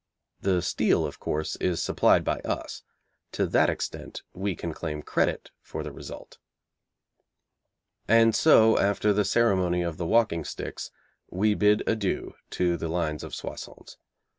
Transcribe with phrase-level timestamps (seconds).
[0.39, 2.81] The steel, of course, is supplied by us.
[3.33, 6.39] To that extent we can claim credit for the result.
[8.07, 10.89] And so, after the ceremony of the walking sticks,
[11.29, 13.97] we bid adieu to the lines of Soissons.